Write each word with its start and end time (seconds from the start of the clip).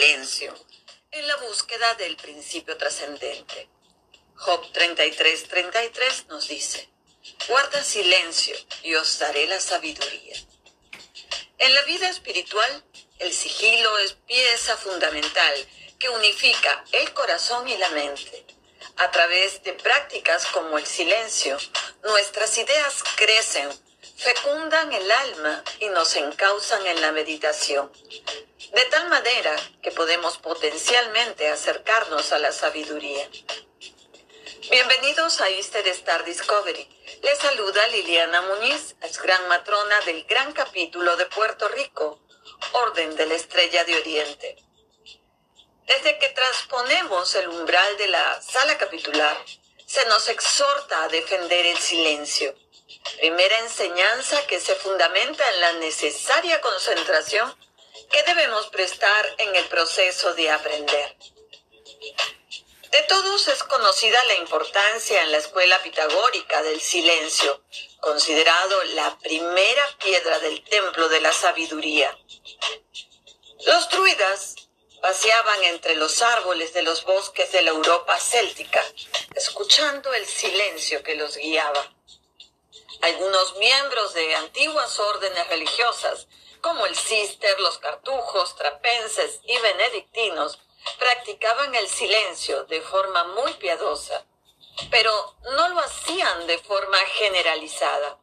silencio 0.00 0.54
en 1.10 1.28
la 1.28 1.36
búsqueda 1.36 1.94
del 1.96 2.16
principio 2.16 2.74
trascendente. 2.78 3.68
Job 4.34 4.72
33:33 4.72 6.26
nos 6.28 6.48
dice, 6.48 6.88
guarda 7.46 7.84
silencio 7.84 8.56
y 8.82 8.94
os 8.94 9.18
daré 9.18 9.46
la 9.46 9.60
sabiduría. 9.60 10.36
En 11.58 11.74
la 11.74 11.82
vida 11.82 12.08
espiritual, 12.08 12.82
el 13.18 13.30
sigilo 13.30 13.98
es 13.98 14.14
pieza 14.26 14.78
fundamental 14.78 15.54
que 15.98 16.08
unifica 16.08 16.82
el 16.92 17.12
corazón 17.12 17.68
y 17.68 17.76
la 17.76 17.90
mente. 17.90 18.46
A 18.96 19.10
través 19.10 19.62
de 19.64 19.74
prácticas 19.74 20.46
como 20.46 20.78
el 20.78 20.86
silencio, 20.86 21.58
nuestras 22.04 22.56
ideas 22.56 23.02
crecen, 23.16 23.68
fecundan 24.16 24.92
el 24.92 25.10
alma 25.10 25.64
y 25.78 25.88
nos 25.88 26.14
encauzan 26.16 26.86
en 26.86 27.00
la 27.00 27.12
meditación. 27.12 27.90
De 28.72 28.84
tal 28.86 29.08
manera 29.08 29.56
que 29.82 29.90
podemos 29.90 30.38
potencialmente 30.38 31.48
acercarnos 31.48 32.32
a 32.32 32.38
la 32.38 32.52
sabiduría. 32.52 33.28
Bienvenidos 34.70 35.40
a 35.40 35.48
Easter 35.48 35.86
Star 35.88 36.24
Discovery. 36.24 36.88
Les 37.22 37.38
saluda 37.38 37.86
Liliana 37.88 38.42
Muñiz, 38.42 38.94
gran 39.22 39.48
matrona 39.48 40.00
del 40.02 40.24
gran 40.24 40.52
capítulo 40.52 41.16
de 41.16 41.26
Puerto 41.26 41.68
Rico, 41.68 42.20
Orden 42.72 43.16
de 43.16 43.26
la 43.26 43.34
Estrella 43.34 43.84
de 43.84 43.96
Oriente. 43.96 44.56
Desde 45.86 46.18
que 46.18 46.28
transponemos 46.28 47.34
el 47.34 47.48
umbral 47.48 47.96
de 47.96 48.08
la 48.08 48.40
sala 48.42 48.78
capitular, 48.78 49.36
se 49.86 50.04
nos 50.06 50.28
exhorta 50.28 51.02
a 51.02 51.08
defender 51.08 51.66
el 51.66 51.78
silencio. 51.78 52.54
Primera 53.18 53.58
enseñanza 53.60 54.46
que 54.46 54.60
se 54.60 54.74
fundamenta 54.76 55.48
en 55.50 55.60
la 55.60 55.72
necesaria 55.74 56.60
concentración 56.60 57.56
que 58.10 58.22
debemos 58.24 58.66
prestar 58.68 59.34
en 59.38 59.54
el 59.56 59.64
proceso 59.66 60.34
de 60.34 60.50
aprender. 60.50 61.16
De 62.90 63.02
todos 63.02 63.46
es 63.46 63.62
conocida 63.62 64.22
la 64.24 64.34
importancia 64.34 65.22
en 65.22 65.30
la 65.30 65.38
escuela 65.38 65.80
pitagórica 65.82 66.62
del 66.62 66.80
silencio, 66.80 67.62
considerado 68.00 68.82
la 68.94 69.16
primera 69.18 69.96
piedra 70.02 70.40
del 70.40 70.64
templo 70.64 71.08
de 71.08 71.20
la 71.20 71.32
sabiduría. 71.32 72.18
Los 73.66 73.88
druidas 73.90 74.56
paseaban 75.00 75.64
entre 75.64 75.94
los 75.94 76.20
árboles 76.20 76.72
de 76.72 76.82
los 76.82 77.04
bosques 77.04 77.52
de 77.52 77.62
la 77.62 77.70
Europa 77.70 78.18
céltica, 78.18 78.84
escuchando 79.34 80.12
el 80.12 80.26
silencio 80.26 81.02
que 81.02 81.14
los 81.14 81.36
guiaba. 81.36 81.94
Algunos 83.02 83.56
miembros 83.56 84.12
de 84.14 84.34
antiguas 84.36 84.98
órdenes 84.98 85.48
religiosas, 85.48 86.26
como 86.60 86.84
el 86.84 86.94
cister, 86.94 87.58
los 87.60 87.78
cartujos, 87.78 88.56
trapenses 88.56 89.40
y 89.44 89.58
benedictinos, 89.58 90.58
practicaban 90.98 91.74
el 91.74 91.88
silencio 91.88 92.64
de 92.64 92.80
forma 92.82 93.24
muy 93.24 93.52
piadosa, 93.54 94.24
pero 94.90 95.34
no 95.56 95.68
lo 95.68 95.80
hacían 95.80 96.46
de 96.46 96.58
forma 96.58 96.98
generalizada. 96.98 98.18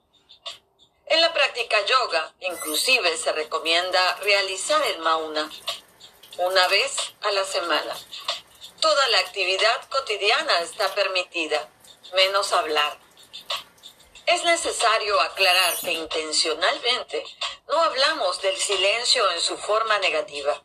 En 1.07 1.21
la 1.21 1.33
práctica 1.33 1.83
yoga, 1.85 2.33
inclusive, 2.41 3.17
se 3.17 3.31
recomienda 3.31 4.15
realizar 4.17 4.83
el 4.87 4.99
mauna 4.99 5.49
una 6.37 6.67
vez 6.67 6.95
a 7.21 7.31
la 7.31 7.45
semana. 7.45 7.97
Toda 8.79 9.07
la 9.07 9.19
actividad 9.19 9.89
cotidiana 9.89 10.59
está 10.59 10.93
permitida, 10.93 11.69
menos 12.13 12.53
hablar. 12.53 12.99
Es 14.27 14.43
necesario 14.43 15.21
aclarar 15.21 15.73
que 15.79 15.93
intencionalmente 15.93 17.23
no 17.69 17.79
hablamos 17.81 18.41
del 18.41 18.57
silencio 18.57 19.31
en 19.31 19.39
su 19.39 19.57
forma 19.57 19.97
negativa. 19.99 20.61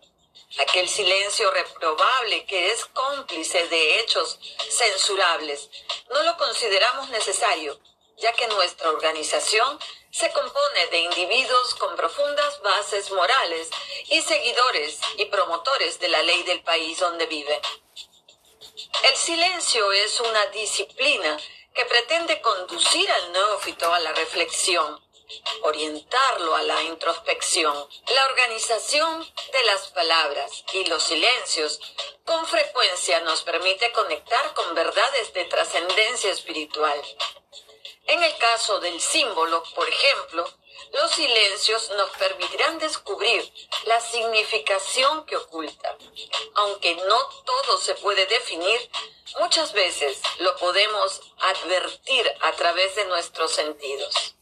Aquel 0.58 0.88
silencio 0.88 1.48
reprobable 1.52 2.44
que 2.44 2.72
es 2.72 2.84
cómplice 2.86 3.68
de 3.68 4.00
hechos 4.00 4.40
censurables, 4.68 5.70
no 6.10 6.24
lo 6.24 6.36
consideramos 6.38 7.08
necesario, 7.10 7.78
ya 8.16 8.32
que 8.32 8.48
nuestra 8.48 8.90
organización 8.90 9.78
se 10.10 10.28
compone 10.32 10.86
de 10.88 10.98
individuos 10.98 11.76
con 11.76 11.94
profundas 11.94 12.60
bases 12.62 13.12
morales 13.12 13.70
y 14.08 14.22
seguidores 14.22 14.98
y 15.18 15.26
promotores 15.26 16.00
de 16.00 16.08
la 16.08 16.22
ley 16.24 16.42
del 16.42 16.64
país 16.64 16.98
donde 16.98 17.26
viven. 17.26 17.60
El 19.04 19.16
silencio 19.16 19.92
es 19.92 20.18
una 20.18 20.46
disciplina 20.46 21.38
que 21.74 21.84
pretende 21.86 22.40
conducir 22.40 23.10
al 23.10 23.32
neófito 23.32 23.92
a 23.92 23.98
la 24.00 24.12
reflexión, 24.12 25.00
orientarlo 25.62 26.54
a 26.54 26.62
la 26.62 26.82
introspección. 26.82 27.88
La 28.14 28.26
organización 28.26 29.20
de 29.52 29.62
las 29.64 29.88
palabras 29.88 30.64
y 30.72 30.84
los 30.84 31.02
silencios 31.02 31.80
con 32.24 32.46
frecuencia 32.46 33.20
nos 33.20 33.42
permite 33.42 33.90
conectar 33.92 34.54
con 34.54 34.74
verdades 34.74 35.32
de 35.32 35.44
trascendencia 35.46 36.30
espiritual. 36.30 37.00
En 38.06 38.22
el 38.22 38.36
caso 38.36 38.80
del 38.80 39.00
símbolo, 39.00 39.62
por 39.74 39.88
ejemplo, 39.88 40.48
los 40.92 41.10
silencios 41.12 41.90
nos 41.90 42.10
permitirán 42.10 42.78
descubrir 42.78 43.52
la 43.84 44.00
significación 44.00 45.24
que 45.26 45.36
oculta. 45.36 45.96
Aunque 46.54 46.94
no 46.96 47.28
todo 47.44 47.78
se 47.78 47.94
puede 47.94 48.26
definir, 48.26 48.90
muchas 49.38 49.72
veces 49.72 50.20
lo 50.38 50.56
podemos 50.56 51.20
advertir 51.38 52.30
a 52.40 52.52
través 52.52 52.94
de 52.96 53.04
nuestros 53.06 53.52
sentidos. 53.52 54.34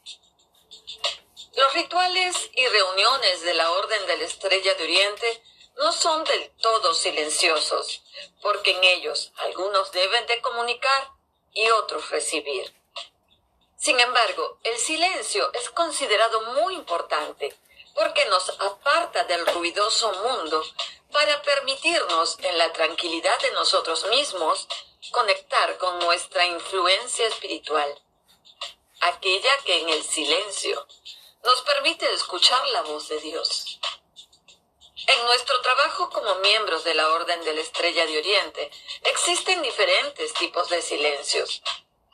Los 1.55 1.75
rituales 1.75 2.51
y 2.55 2.67
reuniones 2.67 3.43
de 3.43 3.55
la 3.55 3.71
Orden 3.73 4.07
de 4.07 4.17
la 4.17 4.25
Estrella 4.25 4.75
de 4.75 4.85
Oriente 4.85 5.43
no 5.77 5.93
son 5.93 6.25
del 6.25 6.51
todo 6.61 6.95
silenciosos, 6.95 8.03
porque 8.43 8.73
en 8.73 8.85
ellos 8.85 9.33
algunos 9.37 9.91
deben 9.93 10.27
de 10.27 10.41
comunicar 10.41 11.11
y 11.53 11.69
otros 11.71 12.11
recibir. 12.11 12.80
Sin 13.81 13.99
embargo, 13.99 14.59
el 14.63 14.77
silencio 14.77 15.51
es 15.55 15.71
considerado 15.71 16.43
muy 16.53 16.75
importante 16.75 17.57
porque 17.95 18.27
nos 18.27 18.51
aparta 18.61 19.25
del 19.25 19.47
ruidoso 19.47 20.13
mundo 20.13 20.63
para 21.11 21.41
permitirnos 21.41 22.37
en 22.41 22.59
la 22.59 22.71
tranquilidad 22.75 23.41
de 23.41 23.53
nosotros 23.53 24.05
mismos 24.09 24.69
conectar 25.13 25.79
con 25.79 25.99
nuestra 26.01 26.45
influencia 26.45 27.27
espiritual, 27.27 27.99
aquella 29.01 29.57
que 29.65 29.81
en 29.81 29.89
el 29.89 30.05
silencio 30.05 30.87
nos 31.43 31.63
permite 31.63 32.13
escuchar 32.13 32.63
la 32.69 32.83
voz 32.83 33.09
de 33.09 33.19
Dios. 33.21 33.79
En 35.07 35.25
nuestro 35.25 35.59
trabajo 35.63 36.11
como 36.11 36.35
miembros 36.37 36.85
de 36.85 36.93
la 36.93 37.09
Orden 37.09 37.43
de 37.45 37.55
la 37.55 37.63
Estrella 37.63 38.05
de 38.05 38.19
Oriente 38.19 38.71
existen 39.05 39.63
diferentes 39.63 40.35
tipos 40.35 40.69
de 40.69 40.83
silencios 40.83 41.63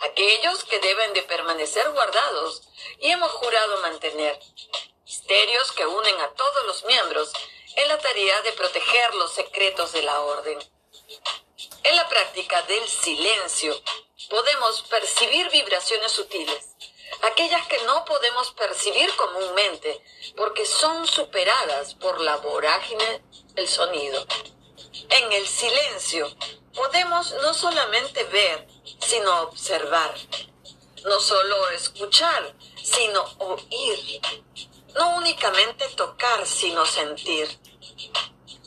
aquellos 0.00 0.64
que 0.64 0.78
deben 0.78 1.12
de 1.12 1.22
permanecer 1.22 1.90
guardados 1.90 2.62
y 3.00 3.10
hemos 3.10 3.30
jurado 3.32 3.80
mantener, 3.82 4.38
misterios 5.04 5.72
que 5.72 5.86
unen 5.86 6.20
a 6.20 6.28
todos 6.34 6.66
los 6.66 6.84
miembros 6.84 7.32
en 7.76 7.88
la 7.88 7.98
tarea 7.98 8.42
de 8.42 8.52
proteger 8.52 9.14
los 9.14 9.32
secretos 9.32 9.92
de 9.92 10.02
la 10.02 10.20
orden. 10.20 10.58
En 11.84 11.96
la 11.96 12.08
práctica 12.08 12.62
del 12.62 12.86
silencio 12.88 13.80
podemos 14.28 14.82
percibir 14.82 15.48
vibraciones 15.50 16.12
sutiles, 16.12 16.76
aquellas 17.22 17.66
que 17.68 17.78
no 17.84 18.04
podemos 18.04 18.52
percibir 18.52 19.14
comúnmente 19.16 20.02
porque 20.36 20.66
son 20.66 21.06
superadas 21.06 21.94
por 21.94 22.20
la 22.20 22.36
vorágine 22.36 23.22
del 23.54 23.68
sonido. 23.68 24.26
En 25.08 25.32
el 25.32 25.46
silencio 25.46 26.34
podemos 26.74 27.32
no 27.42 27.52
solamente 27.52 28.24
ver, 28.24 28.66
sino 28.98 29.42
observar. 29.42 30.14
No 31.04 31.20
solo 31.20 31.68
escuchar, 31.70 32.54
sino 32.82 33.22
oír. 33.38 34.20
No 34.94 35.16
únicamente 35.16 35.86
tocar, 35.96 36.46
sino 36.46 36.86
sentir. 36.86 37.46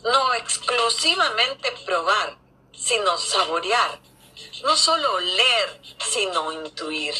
No 0.03 0.33
exclusivamente 0.35 1.71
probar, 1.85 2.37
sino 2.73 3.17
saborear. 3.17 3.99
No 4.63 4.77
solo 4.77 5.15
oler, 5.15 5.81
sino 5.99 6.51
intuir. 6.51 7.15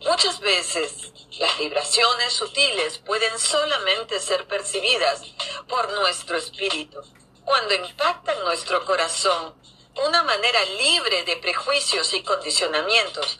Muchas 0.00 0.40
veces 0.40 1.12
las 1.38 1.56
vibraciones 1.58 2.32
sutiles 2.32 2.98
pueden 2.98 3.38
solamente 3.38 4.20
ser 4.20 4.46
percibidas 4.46 5.22
por 5.68 5.92
nuestro 5.92 6.36
espíritu 6.36 7.02
cuando 7.46 7.74
impactan 7.74 8.38
nuestro 8.40 8.84
corazón 8.84 9.54
una 10.04 10.24
manera 10.24 10.62
libre 10.64 11.22
de 11.22 11.36
prejuicios 11.36 12.12
y 12.12 12.22
condicionamientos. 12.22 13.38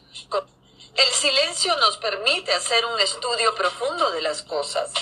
El 0.94 1.08
silencio 1.12 1.76
nos 1.76 1.99
permite 1.99 2.55
hacer 2.55 2.87
un 2.87 2.99
estudio 3.00 3.55
profundo 3.56 4.12
de 4.12 4.23
las 4.23 4.43
cosas, 4.43 4.93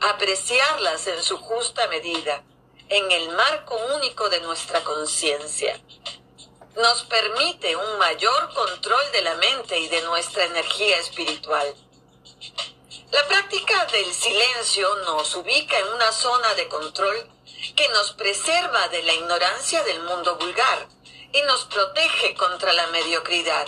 apreciarlas 0.00 1.06
en 1.06 1.22
su 1.22 1.36
justa 1.36 1.86
medida, 1.88 2.42
en 2.88 3.12
el 3.12 3.28
marco 3.32 3.76
único 3.94 4.30
de 4.30 4.40
nuestra 4.40 4.82
conciencia. 4.82 5.78
Nos 6.74 7.02
permite 7.04 7.76
un 7.76 7.98
mayor 7.98 8.52
control 8.54 9.12
de 9.12 9.22
la 9.22 9.34
mente 9.36 9.78
y 9.78 9.88
de 9.88 10.00
nuestra 10.02 10.44
energía 10.44 10.98
espiritual. 10.98 11.74
La 13.12 13.28
práctica 13.28 13.86
del 13.92 14.12
silencio 14.12 14.96
nos 15.04 15.34
ubica 15.36 15.78
en 15.78 15.88
una 15.88 16.10
zona 16.10 16.54
de 16.54 16.66
control 16.66 17.33
que 17.76 17.88
nos 17.88 18.12
preserva 18.12 18.88
de 18.88 19.02
la 19.02 19.14
ignorancia 19.14 19.82
del 19.84 20.02
mundo 20.02 20.36
vulgar 20.36 20.88
y 21.32 21.42
nos 21.42 21.64
protege 21.64 22.34
contra 22.34 22.72
la 22.72 22.86
mediocridad. 22.88 23.66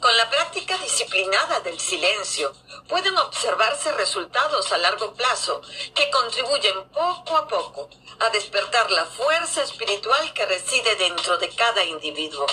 Con 0.00 0.16
la 0.16 0.28
práctica 0.30 0.76
disciplinada 0.78 1.60
del 1.60 1.80
silencio 1.80 2.54
pueden 2.88 3.16
observarse 3.18 3.90
resultados 3.92 4.70
a 4.72 4.78
largo 4.78 5.14
plazo 5.14 5.62
que 5.94 6.10
contribuyen 6.10 6.88
poco 6.90 7.36
a 7.36 7.48
poco 7.48 7.88
a 8.20 8.30
despertar 8.30 8.90
la 8.90 9.04
fuerza 9.06 9.62
espiritual 9.62 10.32
que 10.32 10.46
reside 10.46 10.96
dentro 10.96 11.38
de 11.38 11.48
cada 11.50 11.82
individuo. 11.84 12.46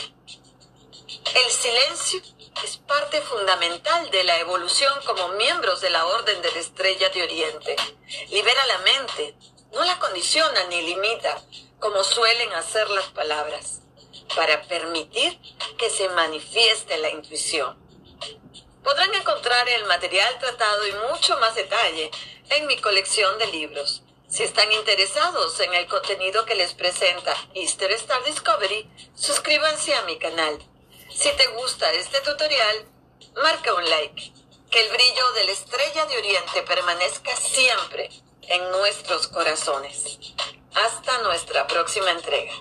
El 1.35 1.51
silencio 1.51 2.21
es 2.63 2.77
parte 2.77 3.21
fundamental 3.21 4.09
de 4.09 4.23
la 4.23 4.39
evolución 4.39 4.93
como 5.05 5.29
miembros 5.29 5.81
de 5.81 5.89
la 5.89 6.05
Orden 6.05 6.41
de 6.41 6.51
la 6.51 6.59
Estrella 6.59 7.09
de 7.09 7.23
Oriente. 7.23 7.75
Libera 8.29 8.65
la 8.67 8.77
mente, 8.79 9.35
no 9.73 9.83
la 9.83 9.97
condiciona 9.99 10.63
ni 10.65 10.81
limita, 10.81 11.41
como 11.79 12.03
suelen 12.03 12.53
hacer 12.53 12.89
las 12.91 13.07
palabras 13.07 13.81
para 14.35 14.61
permitir 14.63 15.39
que 15.77 15.89
se 15.89 16.07
manifieste 16.09 16.97
la 16.99 17.09
intuición. 17.09 17.77
Podrán 18.83 19.13
encontrar 19.15 19.67
el 19.69 19.85
material 19.85 20.37
tratado 20.39 20.87
y 20.87 20.93
mucho 21.11 21.37
más 21.39 21.55
detalle 21.55 22.11
en 22.49 22.67
mi 22.67 22.77
colección 22.77 23.37
de 23.39 23.47
libros. 23.47 24.03
Si 24.27 24.43
están 24.43 24.71
interesados 24.71 25.59
en 25.59 25.73
el 25.73 25.87
contenido 25.87 26.45
que 26.45 26.55
les 26.55 26.73
presenta 26.73 27.35
Easter 27.53 27.91
Star 27.91 28.23
Discovery, 28.23 28.89
suscríbanse 29.15 29.93
a 29.95 30.03
mi 30.03 30.17
canal. 30.17 30.59
Si 31.13 31.31
te 31.33 31.47
gusta 31.47 31.91
este 31.93 32.19
tutorial, 32.21 32.85
marca 33.35 33.73
un 33.73 33.89
like. 33.89 34.33
Que 34.69 34.81
el 34.81 34.89
brillo 34.89 35.31
de 35.33 35.43
la 35.45 35.51
estrella 35.51 36.05
de 36.05 36.17
Oriente 36.17 36.63
permanezca 36.63 37.35
siempre 37.35 38.09
en 38.47 38.71
nuestros 38.71 39.27
corazones. 39.27 40.19
Hasta 40.73 41.21
nuestra 41.23 41.67
próxima 41.67 42.11
entrega. 42.11 42.53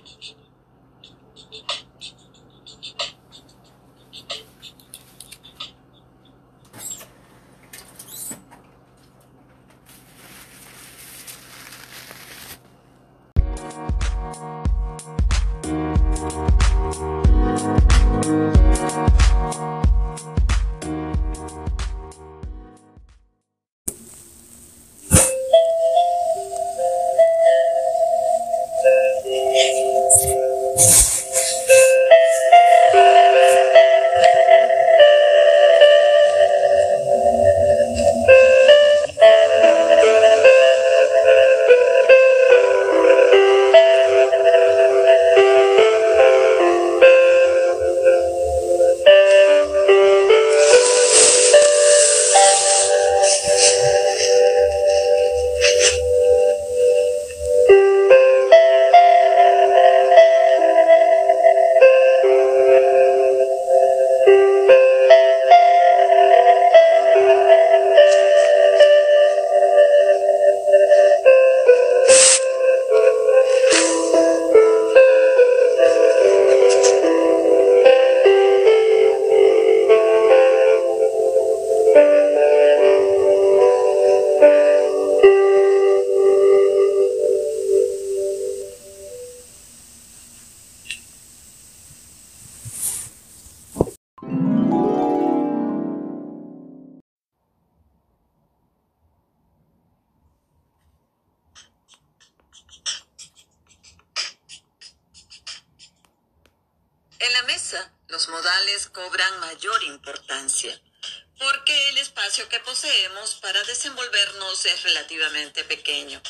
Es 114.64 114.82
relativamente 114.82 115.64
pequeño. 115.64 116.20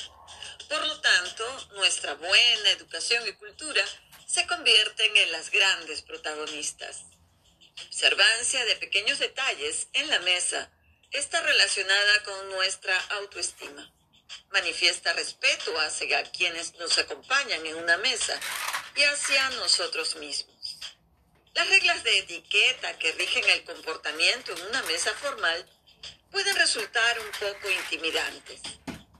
Por 0.69 0.87
lo 0.87 1.01
tanto, 1.01 1.69
nuestra 1.73 2.15
buena 2.15 2.71
educación 2.71 3.27
y 3.27 3.33
cultura 3.33 3.85
se 4.27 4.47
convierten 4.47 5.17
en 5.17 5.33
las 5.33 5.51
grandes 5.51 6.03
protagonistas. 6.03 7.05
Observancia 7.89 8.65
de 8.65 8.77
pequeños 8.77 9.19
detalles 9.19 9.89
en 9.93 10.09
la 10.09 10.19
mesa 10.21 10.71
está 11.11 11.43
relacionada 11.43 12.23
con 12.23 12.51
nuestra 12.51 12.99
autoestima. 13.21 13.93
Manifiesta 14.51 15.13
respeto 15.13 15.79
hacia 15.81 16.23
quienes 16.31 16.75
nos 16.75 16.97
acompañan 16.99 17.67
en 17.67 17.77
una 17.77 17.99
mesa 17.99 18.39
y 18.97 19.03
hacia 19.03 19.51
nosotros 19.51 20.17
mismos. 20.17 20.79
Las 21.55 21.69
reglas 21.69 22.03
de 22.03 22.19
etiqueta 22.19 22.99
que 22.99 23.13
rigen 23.13 23.45
el 23.51 23.65
comportamiento 23.65 24.53
en 24.53 24.63
una 24.63 24.83
mesa 24.85 25.13
formal 25.15 25.69
pueden 26.33 26.57
resultar 26.57 27.21
un 27.21 27.31
poco 27.33 27.71
intimidantes, 27.71 28.61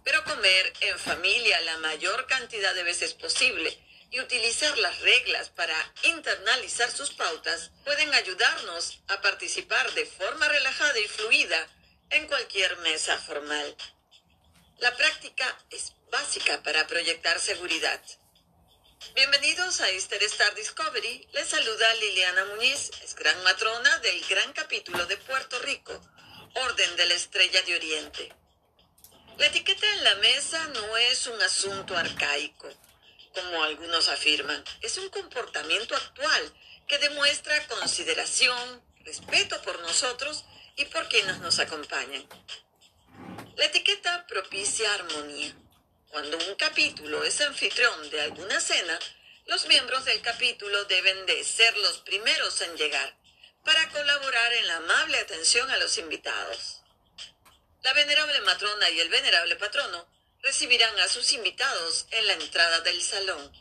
pero 0.03 0.25
comer 0.25 0.73
en 0.81 0.99
familia 0.99 1.61
la 1.61 1.77
mayor 1.79 2.27
cantidad 2.27 2.75
de 2.75 2.83
veces 2.83 3.13
posible 3.13 3.79
y 4.11 4.19
utilizar 4.21 4.77
las 4.79 4.99
reglas 5.01 5.51
para 5.51 5.77
internalizar 6.05 6.91
sus 6.91 7.11
pautas 7.13 7.71
pueden 7.85 8.13
ayudarnos 8.15 9.01
a 9.09 9.21
participar 9.21 9.93
de 9.93 10.07
forma 10.07 10.49
relajada 10.49 10.99
y 10.99 11.09
fluida 11.09 11.69
en 12.11 12.27
cualquier 12.27 12.77
mesa 12.79 13.19
formal. 13.19 13.77
La 14.79 14.97
práctica 14.97 15.47
es 15.71 15.93
básica 16.11 16.63
para 16.63 16.87
proyectar 16.87 17.39
seguridad. 17.41 18.03
Bienvenidos 19.15 19.81
a 19.81 19.91
Easter 19.91 20.23
Star 20.25 20.55
Discovery. 20.55 21.29
Les 21.33 21.49
saluda 21.49 21.95
Liliana 21.95 22.45
Muñiz, 22.47 22.91
es 23.03 23.15
gran 23.15 23.43
matrona 23.45 23.99
del 23.99 24.25
gran 24.27 24.53
capítulo 24.53 25.07
de 25.07 25.17
Puerto 25.19 25.59
Rico, 25.61 26.01
Orden 26.55 26.97
de 26.97 27.07
la 27.07 27.15
Estrella 27.15 27.63
de 27.63 27.77
Oriente. 27.77 28.33
La 29.39 29.47
etiqueta 29.47 29.87
en 29.95 30.05
la 30.05 30.15
mesa 30.17 30.69
no 30.69 30.97
es 30.99 31.27
un 31.27 31.41
asunto 31.41 31.97
arcaico, 31.97 32.69
como 33.33 33.63
algunos 33.63 34.09
afirman. 34.09 34.63
Es 34.83 34.99
un 34.99 35.09
comportamiento 35.09 35.97
actual 35.97 36.53
que 36.87 36.99
demuestra 36.99 37.67
consideración, 37.69 38.83
respeto 39.01 39.63
por 39.63 39.81
nosotros 39.81 40.45
y 40.77 40.85
por 40.85 41.09
quienes 41.09 41.39
nos 41.39 41.59
acompañan. 41.59 42.29
La 43.57 43.65
etiqueta 43.65 44.27
propicia 44.27 44.93
armonía. 44.93 45.57
Cuando 46.09 46.37
un 46.37 46.55
capítulo 46.57 47.25
es 47.25 47.41
anfitrión 47.41 48.11
de 48.11 48.21
alguna 48.21 48.61
cena, 48.61 48.99
los 49.47 49.67
miembros 49.69 50.05
del 50.05 50.21
capítulo 50.21 50.85
deben 50.85 51.25
de 51.25 51.43
ser 51.45 51.75
los 51.79 51.99
primeros 52.01 52.61
en 52.61 52.77
llegar 52.77 53.22
para 53.65 53.89
colaborar 53.91 54.53
en 54.55 54.69
la 54.69 54.77
amable 54.77 55.19
atención 55.19 55.71
a 55.71 55.77
los 55.79 55.99
invitados. 55.99 56.83
La 57.83 57.93
venerable 57.93 58.41
matrona 58.43 58.91
y 58.91 59.01
el 59.01 59.09
venerable 59.09 59.57
patrono 59.57 60.09
recibirán 60.43 60.99
a 60.99 61.09
sus 61.09 61.33
invitados 61.33 62.07
en 62.11 62.27
la 62.27 62.33
entrada 62.35 62.81
del 62.81 63.03
salón, 63.03 63.53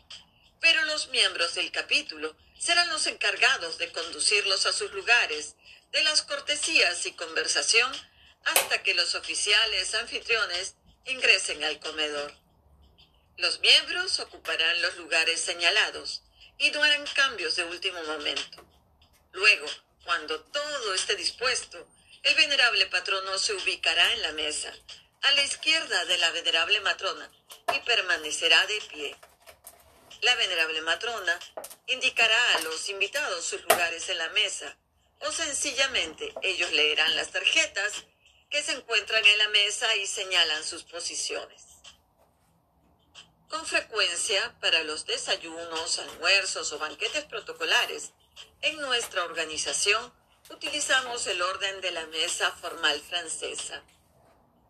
pero 0.60 0.84
los 0.84 1.08
miembros 1.08 1.54
del 1.54 1.70
capítulo 1.70 2.36
serán 2.58 2.88
los 2.90 3.06
encargados 3.06 3.78
de 3.78 3.90
conducirlos 3.92 4.66
a 4.66 4.72
sus 4.72 4.92
lugares, 4.92 5.56
de 5.90 6.02
las 6.04 6.22
cortesías 6.22 7.04
y 7.06 7.12
conversación 7.12 7.92
hasta 8.44 8.82
que 8.82 8.94
los 8.94 9.14
oficiales 9.14 9.94
anfitriones 9.94 10.76
ingresen 11.04 11.62
al 11.64 11.78
comedor. 11.80 12.32
Los 13.36 13.60
miembros 13.60 14.20
ocuparán 14.20 14.80
los 14.82 14.96
lugares 14.96 15.40
señalados 15.40 16.22
y 16.58 16.70
no 16.70 16.82
harán 16.82 17.04
cambios 17.08 17.56
de 17.56 17.64
último 17.64 18.02
momento. 18.04 18.64
Luego, 19.32 19.66
cuando 20.04 20.40
todo 20.44 20.94
esté 20.94 21.16
dispuesto, 21.16 21.86
el 22.22 22.34
venerable 22.34 22.86
patrono 22.86 23.38
se 23.38 23.54
ubicará 23.54 24.12
en 24.12 24.22
la 24.22 24.32
mesa, 24.32 24.72
a 25.22 25.32
la 25.32 25.42
izquierda 25.42 26.04
de 26.04 26.18
la 26.18 26.30
venerable 26.30 26.80
matrona, 26.80 27.30
y 27.74 27.80
permanecerá 27.80 28.66
de 28.66 28.80
pie. 28.82 29.16
La 30.20 30.34
venerable 30.36 30.80
matrona 30.82 31.38
indicará 31.88 32.54
a 32.56 32.60
los 32.60 32.88
invitados 32.88 33.44
sus 33.44 33.62
lugares 33.62 34.08
en 34.08 34.18
la 34.18 34.28
mesa, 34.30 34.76
o 35.20 35.32
sencillamente 35.32 36.32
ellos 36.42 36.70
leerán 36.72 37.14
las 37.16 37.30
tarjetas 37.30 38.04
que 38.50 38.62
se 38.62 38.72
encuentran 38.72 39.24
en 39.24 39.38
la 39.38 39.48
mesa 39.48 39.96
y 39.96 40.06
señalan 40.06 40.62
sus 40.64 40.84
posiciones. 40.84 41.62
Con 43.48 43.66
frecuencia, 43.66 44.56
para 44.60 44.82
los 44.82 45.06
desayunos, 45.06 45.98
almuerzos 45.98 46.72
o 46.72 46.78
banquetes 46.78 47.24
protocolares, 47.24 48.12
en 48.62 48.76
nuestra 48.80 49.24
organización 49.24 50.12
utilizamos 50.50 51.26
el 51.26 51.40
orden 51.42 51.80
de 51.80 51.90
la 51.90 52.06
mesa 52.06 52.50
formal 52.52 53.00
francesa. 53.00 53.82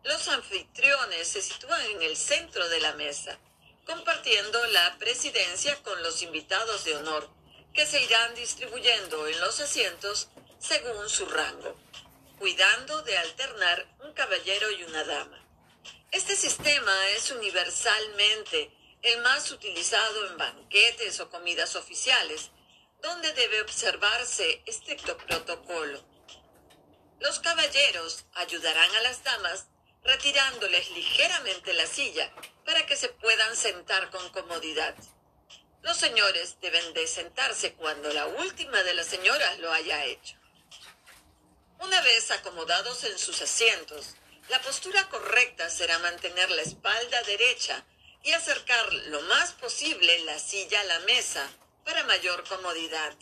Los 0.03 0.27
anfitriones 0.27 1.27
se 1.27 1.41
sitúan 1.41 1.81
en 1.85 2.01
el 2.01 2.17
centro 2.17 2.67
de 2.69 2.81
la 2.81 2.93
mesa, 2.93 3.39
compartiendo 3.85 4.65
la 4.67 4.97
presidencia 4.97 5.81
con 5.83 6.01
los 6.03 6.21
invitados 6.21 6.83
de 6.85 6.95
honor, 6.95 7.29
que 7.73 7.85
se 7.85 8.01
irán 8.03 8.35
distribuyendo 8.35 9.27
en 9.27 9.39
los 9.39 9.59
asientos 9.59 10.29
según 10.59 11.09
su 11.09 11.25
rango, 11.25 11.75
cuidando 12.39 13.01
de 13.03 13.17
alternar 13.17 13.87
un 13.99 14.13
caballero 14.13 14.71
y 14.71 14.83
una 14.83 15.03
dama. 15.03 15.39
Este 16.11 16.35
sistema 16.35 17.09
es 17.09 17.31
universalmente 17.31 18.71
el 19.01 19.21
más 19.21 19.51
utilizado 19.51 20.27
en 20.27 20.37
banquetes 20.37 21.19
o 21.19 21.29
comidas 21.29 21.75
oficiales, 21.75 22.51
donde 23.03 23.33
debe 23.33 23.61
observarse 23.61 24.63
estricto 24.65 25.17
protocolo. 25.17 26.01
Los 27.19 27.39
caballeros 27.39 28.23
ayudarán 28.33 28.95
a 28.95 29.01
las 29.01 29.23
damas 29.25 29.65
retirándoles 30.03 30.89
ligeramente 30.91 31.73
la 31.73 31.85
silla 31.85 32.33
para 32.65 32.85
que 32.85 32.95
se 32.95 33.09
puedan 33.09 33.55
sentar 33.57 34.09
con 34.09 34.29
comodidad. 34.29 34.95
Los 35.81 35.97
señores 35.97 36.57
deben 36.61 36.93
de 36.93 37.05
sentarse 37.05 37.73
cuando 37.73 38.11
la 38.13 38.25
última 38.27 38.81
de 38.83 38.93
las 38.93 39.07
señoras 39.07 39.59
lo 39.59 39.71
haya 39.73 40.05
hecho. 40.05 40.35
Una 41.79 41.99
vez 42.01 42.31
acomodados 42.31 43.03
en 43.03 43.19
sus 43.19 43.41
asientos, 43.41 44.15
la 44.47 44.61
postura 44.61 45.09
correcta 45.09 45.69
será 45.69 45.99
mantener 45.99 46.49
la 46.51 46.61
espalda 46.61 47.21
derecha 47.23 47.85
y 48.23 48.31
acercar 48.31 48.93
lo 48.93 49.21
más 49.23 49.51
posible 49.51 50.19
la 50.19 50.39
silla 50.39 50.79
a 50.79 50.85
la 50.85 50.99
mesa 50.99 51.49
para 51.83 52.03
mayor 52.03 52.43
comodidad. 52.47 53.13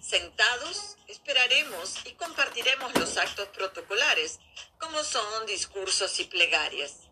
Sentados, 0.00 0.96
esperaremos 1.06 1.94
y 2.06 2.12
compartiremos 2.14 2.94
los 2.96 3.16
actos 3.16 3.48
protocolares, 3.48 4.40
como 4.78 5.04
son 5.04 5.46
discursos 5.46 6.18
y 6.18 6.24
plegarias. 6.24 7.08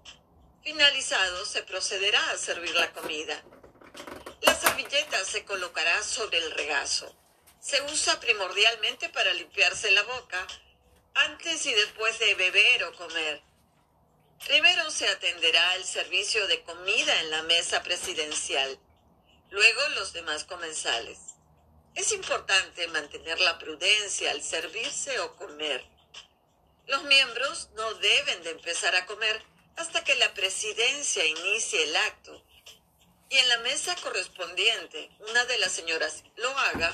Finalizados, 0.63 1.49
se 1.49 1.63
procederá 1.63 2.31
a 2.31 2.37
servir 2.37 2.75
la 2.75 2.93
comida. 2.93 3.43
La 4.43 4.55
servilleta 4.55 5.25
se 5.25 5.45
colocará 5.45 6.03
sobre 6.03 6.39
el 6.39 6.51
regazo. 6.51 7.15
Se 7.61 7.81
usa 7.83 8.19
primordialmente 8.19 9.09
para 9.09 9.33
limpiarse 9.35 9.91
la 9.93 10.03
boca 10.03 10.47
antes 11.15 11.67
y 11.67 11.73
después 11.73 12.19
de 12.19 12.35
beber 12.35 12.85
o 12.85 12.95
comer. 12.95 13.43
Primero 14.47 14.91
se 14.91 15.07
atenderá 15.07 15.77
el 15.77 15.85
servicio 15.85 16.47
de 16.47 16.63
comida 16.63 17.21
en 17.21 17.31
la 17.31 17.43
mesa 17.43 17.83
presidencial 17.83 18.81
luego 19.50 19.88
los 19.90 20.12
demás 20.12 20.45
comensales. 20.45 21.19
Es 21.95 22.12
importante 22.12 22.87
mantener 22.88 23.40
la 23.40 23.59
prudencia 23.59 24.30
al 24.30 24.42
servirse 24.42 25.19
o 25.21 25.37
comer. 25.37 25.85
Los 26.87 27.02
miembros 27.04 27.69
no 27.75 27.95
deben 27.95 28.42
de 28.42 28.50
empezar 28.50 28.95
a 28.95 29.07
comer 29.07 29.42
hasta 29.76 30.04
que 30.04 30.14
la 30.16 30.33
presidencia 30.35 31.25
inicie 31.25 31.83
el 31.83 31.97
acto 31.97 32.45
y 33.28 33.38
en 33.38 33.49
la 33.49 33.59
mesa 33.59 33.95
correspondiente 33.97 35.11
una 35.30 35.45
de 35.45 35.59
las 35.59 35.73
señoras 35.73 36.25
lo 36.37 36.50
haga 36.50 36.92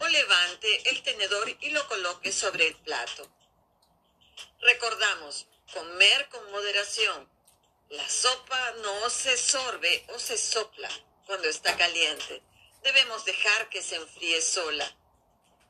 o 0.00 0.08
levante 0.08 0.90
el 0.90 1.02
tenedor 1.02 1.48
y 1.60 1.70
lo 1.70 1.86
coloque 1.88 2.32
sobre 2.32 2.68
el 2.68 2.76
plato. 2.76 3.28
Recordamos, 4.60 5.46
comer 5.72 6.28
con 6.28 6.50
moderación. 6.50 7.28
La 7.90 8.08
sopa 8.08 8.72
no 8.82 9.10
se 9.10 9.36
sorbe 9.36 10.04
o 10.14 10.18
se 10.18 10.36
sopla 10.36 10.90
cuando 11.28 11.46
está 11.46 11.76
caliente. 11.76 12.42
Debemos 12.82 13.26
dejar 13.26 13.68
que 13.68 13.82
se 13.82 13.96
enfríe 13.96 14.40
sola. 14.40 14.96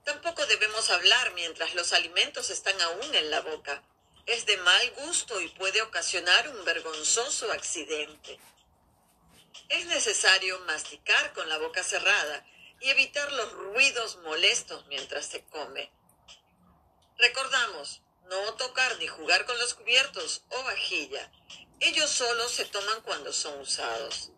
Tampoco 0.05 0.47
debemos 0.47 0.89
hablar 0.91 1.35
mientras 1.35 1.75
los 1.75 1.93
alimentos 1.93 2.49
están 2.51 2.81
aún 2.81 3.13
en 3.13 3.29
la 3.29 3.41
boca. 3.41 3.83
Es 4.25 4.47
de 4.47 4.57
mal 4.59 4.91
gusto 4.93 5.41
y 5.41 5.49
puede 5.49 5.83
ocasionar 5.83 6.49
un 6.51 6.65
vergonzoso 6.65 7.51
accidente. 7.51 8.39
Es 9.69 9.87
necesario 9.87 10.61
masticar 10.61 11.33
con 11.33 11.49
la 11.49 11.59
boca 11.59 11.83
cerrada 11.83 12.47
y 12.81 12.91
evitar 12.91 13.33
los 13.33 13.53
ruidos 13.53 14.17
molestos 14.19 14.87
mientras 14.87 15.27
se 15.27 15.43
come. 15.47 15.91
Recordamos, 17.19 18.01
no 18.29 18.55
tocar 18.55 18.97
ni 18.99 19.09
jugar 19.09 19.45
con 19.45 19.59
los 19.59 19.75
cubiertos 19.75 20.45
o 20.51 20.63
vajilla. 20.63 21.33
Ellos 21.81 22.11
solo 22.11 22.49
se 22.49 22.65
toman 22.67 23.01
cuando 23.01 23.33
son 23.33 23.59
usados. 23.59 24.31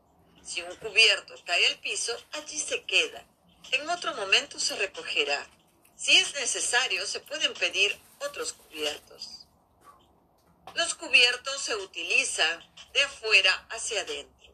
Si 0.51 0.61
un 0.63 0.75
cubierto 0.79 1.33
cae 1.47 1.65
al 1.69 1.79
piso, 1.79 2.13
allí 2.33 2.59
se 2.59 2.83
queda. 2.83 3.25
En 3.71 3.89
otro 3.89 4.13
momento 4.15 4.59
se 4.59 4.75
recogerá. 4.75 5.49
Si 5.95 6.17
es 6.17 6.35
necesario, 6.35 7.07
se 7.07 7.21
pueden 7.21 7.55
pedir 7.55 7.97
otros 8.19 8.55
cubiertos. 8.55 9.47
Los 10.75 10.97
cubiertos 10.97 11.63
se 11.63 11.77
utilizan 11.77 12.69
de 12.93 13.01
afuera 13.01 13.65
hacia 13.71 14.01
adentro. 14.01 14.53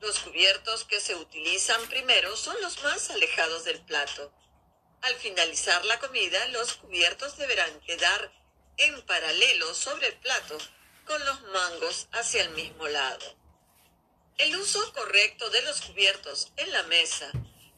Los 0.00 0.18
cubiertos 0.20 0.84
que 0.84 0.98
se 0.98 1.14
utilizan 1.14 1.86
primero 1.88 2.34
son 2.34 2.58
los 2.62 2.82
más 2.82 3.10
alejados 3.10 3.64
del 3.64 3.82
plato. 3.82 4.32
Al 5.02 5.14
finalizar 5.16 5.84
la 5.84 5.98
comida, 5.98 6.48
los 6.48 6.72
cubiertos 6.72 7.36
deberán 7.36 7.78
quedar 7.80 8.32
en 8.78 9.02
paralelo 9.02 9.74
sobre 9.74 10.06
el 10.06 10.16
plato 10.20 10.56
con 11.04 11.22
los 11.26 11.42
mangos 11.42 12.08
hacia 12.12 12.44
el 12.44 12.50
mismo 12.52 12.88
lado. 12.88 13.37
El 14.38 14.54
uso 14.54 14.92
correcto 14.92 15.50
de 15.50 15.62
los 15.62 15.80
cubiertos 15.82 16.52
en 16.56 16.70
la 16.70 16.84
mesa 16.84 17.28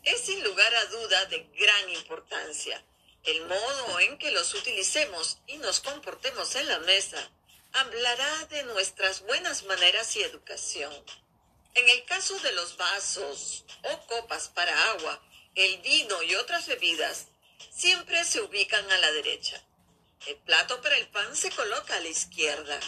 es 0.04 0.20
sin 0.20 0.44
lugar 0.44 0.74
a 0.74 0.84
duda 0.86 1.24
de 1.24 1.38
gran 1.58 1.88
importancia. 1.88 2.84
El 3.24 3.46
modo 3.46 3.98
en 4.00 4.18
que 4.18 4.30
los 4.30 4.52
utilicemos 4.52 5.38
y 5.46 5.56
nos 5.56 5.80
comportemos 5.80 6.54
en 6.56 6.68
la 6.68 6.78
mesa 6.80 7.30
hablará 7.72 8.44
de 8.50 8.62
nuestras 8.64 9.22
buenas 9.22 9.62
maneras 9.64 10.14
y 10.16 10.22
educación. 10.22 10.92
En 11.74 11.88
el 11.88 12.04
caso 12.04 12.38
de 12.40 12.52
los 12.52 12.76
vasos 12.76 13.64
o 13.84 14.06
copas 14.06 14.48
para 14.50 14.90
agua, 14.90 15.18
el 15.54 15.78
vino 15.78 16.22
y 16.22 16.34
otras 16.34 16.66
bebidas 16.66 17.28
siempre 17.70 18.22
se 18.24 18.42
ubican 18.42 18.90
a 18.92 18.98
la 18.98 19.12
derecha. 19.12 19.64
El 20.26 20.36
plato 20.36 20.82
para 20.82 20.98
el 20.98 21.08
pan 21.08 21.34
se 21.34 21.50
coloca 21.52 21.96
a 21.96 22.00
la 22.00 22.08
izquierda. 22.08 22.78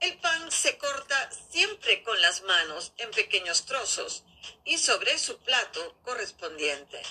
El 0.00 0.16
pan 0.18 0.50
se 0.50 0.78
corta 0.78 1.30
siempre 1.50 2.02
con 2.02 2.18
las 2.22 2.42
manos 2.42 2.92
en 2.96 3.10
pequeños 3.10 3.66
trozos 3.66 4.24
y 4.64 4.78
sobre 4.78 5.18
su 5.18 5.38
plato 5.40 5.94
correspondiente. 6.02 7.02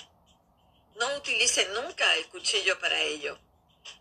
No 0.96 1.16
utilice 1.16 1.66
nunca 1.68 2.16
el 2.16 2.26
cuchillo 2.28 2.80
para 2.80 3.00
ello. 3.00 3.38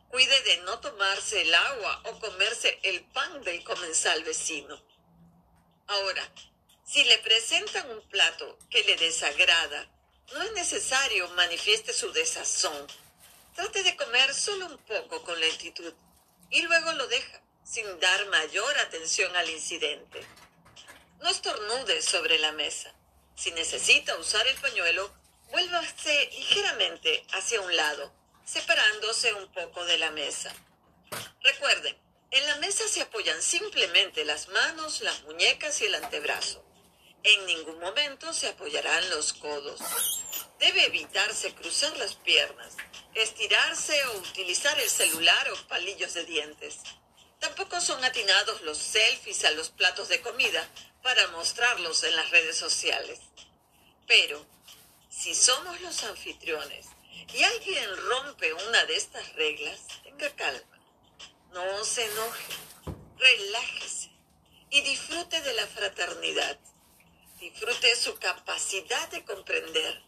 Cuide 0.10 0.42
de 0.42 0.58
no 0.64 0.80
tomarse 0.80 1.42
el 1.42 1.54
agua 1.54 2.02
o 2.06 2.20
comerse 2.20 2.80
el 2.82 3.04
pan 3.06 3.44
del 3.44 3.64
comensal 3.64 4.24
vecino. 4.24 4.84
Ahora, 5.86 6.28
si 6.84 7.04
le 7.04 7.20
presentan 7.20 7.92
un 7.92 8.02
plato 8.10 8.58
que 8.72 8.84
le 8.86 8.96
desagrada, 8.96 9.88
no 10.34 10.42
es 10.42 10.52
necesario 10.54 11.30
manifieste 11.30 11.94
su 11.94 12.12
desazón. 12.12 12.88
trate 13.56 13.84
de 13.84 13.96
comer 13.96 14.34
solo 14.34 14.66
un 14.66 14.78
poco 14.80 15.24
con 15.24 15.40
lentitud 15.40 15.94
y 16.50 16.64
luego 16.64 16.92
lo 16.94 17.08
deja, 17.08 17.40
sin 17.70 18.00
dar 18.00 18.26
mayor 18.30 18.78
atención 18.80 19.36
al 19.36 19.48
incidente. 19.50 20.26
No 21.20 21.30
estornude 21.30 22.02
sobre 22.02 22.40
la 22.40 22.52
mesa. 22.52 22.92
Si 23.36 23.52
necesita 23.52 24.18
usar 24.18 24.48
el 24.48 24.58
pañuelo, 24.58 25.14
vuélvase 25.52 26.30
ligeramente 26.32 27.24
hacia 27.34 27.62
un 27.62 27.76
lado, 27.76 28.12
separándose 28.44 29.34
un 29.36 29.52
poco 29.52 29.86
de 29.86 30.00
la 30.00 30.10
mesa. 30.10 30.52
Recuerden, 31.44 31.96
en 32.32 32.46
la 32.48 32.56
mesa 32.56 32.88
se 32.88 33.02
apoyan 33.02 33.40
simplemente 33.42 34.26
las 34.26 34.48
manos, 34.48 35.02
las 35.02 35.22
muñecas 35.24 35.80
y 35.82 35.86
el 35.86 35.96
antebrazo. 35.96 36.66
En 37.22 37.46
ningún 37.46 37.80
momento 37.80 38.34
se 38.34 38.48
apoyarán 38.48 39.10
los 39.12 39.34
codos. 39.34 39.80
Debe 40.58 40.86
evitarse 40.86 41.54
cruzar 41.54 41.96
las 41.98 42.16
piernas, 42.16 42.78
estirarse 43.14 44.06
o 44.06 44.18
utilizar 44.20 44.80
el 44.80 44.90
celular 44.90 45.52
o 45.52 45.68
palillos 45.68 46.16
de 46.16 46.26
dientes. 46.26 46.80
Tampoco 47.40 47.80
son 47.80 48.04
atinados 48.04 48.62
los 48.62 48.78
selfies 48.78 49.46
a 49.46 49.52
los 49.52 49.70
platos 49.70 50.10
de 50.10 50.22
comida 50.22 50.68
para 51.02 51.28
mostrarlos 51.30 52.04
en 52.04 52.16
las 52.16 52.30
redes 52.32 52.58
sociales. 52.58 53.20
Pero, 54.08 54.46
si 55.10 55.34
somos 55.34 55.80
los 55.82 56.04
anfitriones 56.04 56.88
y 57.34 57.44
alguien 57.44 57.98
rompe 58.08 58.54
una 58.54 58.86
de 58.86 58.96
estas 58.96 59.34
reglas, 59.34 59.80
tenga 60.04 60.30
calma. 60.36 60.80
No 61.54 61.84
se 61.86 62.06
enoje, 62.06 62.54
relájese 63.18 64.12
y 64.70 64.82
disfrute 64.82 65.42
de 65.42 65.54
la 65.54 65.68
fraternidad. 65.68 66.60
Disfrute 67.40 67.96
su 67.96 68.16
capacidad 68.20 69.08
de 69.10 69.24
comprender, 69.24 70.04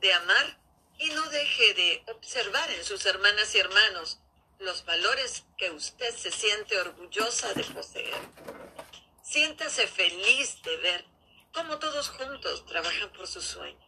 de 0.00 0.12
amar 0.12 0.58
y 0.98 1.10
no 1.10 1.28
deje 1.30 1.74
de 1.74 2.04
observar 2.12 2.70
en 2.70 2.84
sus 2.84 3.04
hermanas 3.06 3.54
y 3.54 3.58
hermanos 3.58 4.20
los 4.58 4.84
valores 4.84 5.44
que 5.58 5.70
usted 5.70 6.14
se 6.16 6.30
siente 6.30 6.78
orgullosa 6.78 7.52
de 7.54 7.64
poseer. 7.64 8.20
Siéntase 9.22 9.86
feliz 9.86 10.62
de 10.62 10.76
ver 10.78 11.04
cómo 11.52 11.78
todos 11.78 12.08
juntos 12.10 12.64
trabajan 12.66 13.12
por 13.12 13.26
sus 13.26 13.44
sueños. 13.44 13.84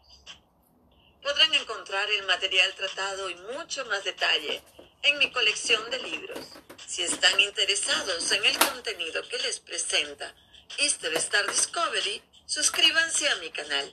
Podrán 1.23 1.55
encontrar 1.55 2.11
el 2.11 2.27
material 2.27 2.75
tratado 2.75 3.31
y 3.31 3.35
mucho 3.35 3.85
más 3.87 4.05
detalle 4.05 4.63
en 5.03 5.19
mi 5.19 5.31
colección 5.31 5.91
de 5.91 5.99
libros. 5.99 6.39
Si 6.87 7.03
están 7.03 7.39
interesados 7.41 8.31
en 8.33 8.45
el 8.45 8.59
contenido 8.59 9.27
que 9.29 9.39
les 9.39 9.61
presenta 9.61 10.35
Easter 10.79 11.15
Star 11.15 11.47
Discovery, 11.51 12.23
suscríbanse 12.47 13.29
a 13.29 13.37
mi 13.37 13.51
canal. 13.51 13.93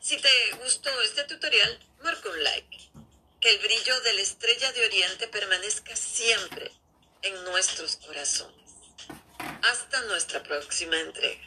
Si 0.00 0.16
te 0.16 0.52
gustó 0.62 0.90
este 1.02 1.24
tutorial, 1.24 1.78
marca 2.02 2.28
un 2.28 2.42
like. 2.44 2.91
Que 3.42 3.50
el 3.50 3.58
brillo 3.58 4.00
de 4.02 4.12
la 4.12 4.20
estrella 4.20 4.70
de 4.70 4.86
Oriente 4.86 5.26
permanezca 5.26 5.96
siempre 5.96 6.70
en 7.22 7.44
nuestros 7.44 7.96
corazones. 7.96 8.70
Hasta 9.62 10.00
nuestra 10.02 10.44
próxima 10.44 10.96
entrega. 10.96 11.42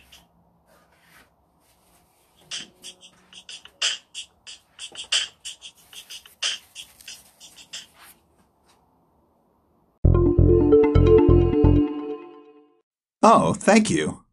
Oh, 13.22 13.54
thank 13.54 13.90
you. 13.90 14.25